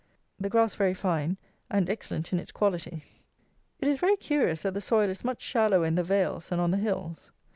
The 0.39 0.49
grass 0.49 0.73
very 0.73 0.95
fine 0.95 1.37
and 1.69 1.87
excellent 1.87 2.33
in 2.33 2.39
its 2.39 2.51
quality. 2.51 3.03
It 3.79 3.87
is 3.87 3.99
very 3.99 4.15
curious 4.15 4.63
that 4.63 4.73
the 4.73 4.81
soil 4.81 5.11
is 5.11 5.23
much 5.23 5.41
shallower 5.41 5.85
in 5.85 5.93
the 5.93 6.01
vales 6.03 6.49
than 6.49 6.59
on 6.59 6.71
the 6.71 6.77
hills. 6.77 7.29